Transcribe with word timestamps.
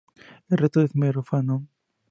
El 0.49 0.57
resto 0.57 0.81
es 0.81 0.95
mero 0.95 1.21
"fanon". 1.21 1.69